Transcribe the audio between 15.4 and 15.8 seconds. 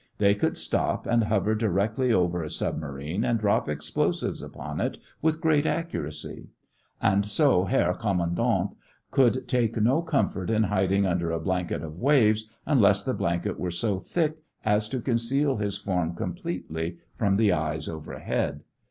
his